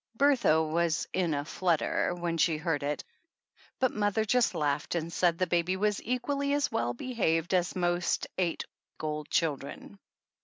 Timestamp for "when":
2.15-2.35